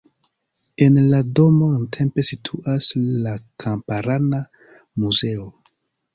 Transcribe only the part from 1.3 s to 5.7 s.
domo nuntempe situas la kamparana muzeo.